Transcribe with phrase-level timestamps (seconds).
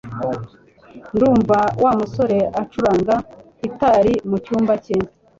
[1.15, 3.15] Ndumva Wa musore acuranga
[3.61, 4.97] gitari mucyumba cye